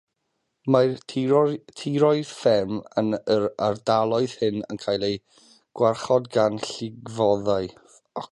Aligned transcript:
Mae'r 0.75 0.95
tiroedd 1.11 2.29
fferm 2.37 2.79
yn 3.01 3.11
yr 3.35 3.45
ardaloedd 3.67 4.35
hyn 4.41 4.57
yn 4.75 4.81
cael 4.87 5.07
eu 5.09 5.13
gwarchod 5.81 6.31
gan 6.39 6.59
lifgloddiau. 6.65 7.71